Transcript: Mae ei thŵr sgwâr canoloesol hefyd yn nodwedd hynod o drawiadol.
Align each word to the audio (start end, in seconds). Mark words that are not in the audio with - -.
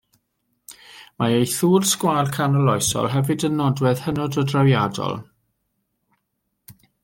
Mae 1.23 1.35
ei 1.41 1.45
thŵr 1.55 1.85
sgwâr 1.89 2.31
canoloesol 2.37 3.09
hefyd 3.17 3.47
yn 3.51 3.55
nodwedd 3.61 4.03
hynod 4.07 4.41
o 4.43 4.47
drawiadol. 4.53 5.17